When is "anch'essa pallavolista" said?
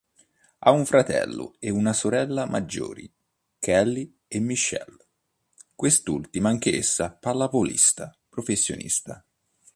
6.49-8.11